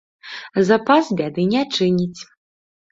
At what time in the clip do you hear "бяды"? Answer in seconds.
1.21-1.47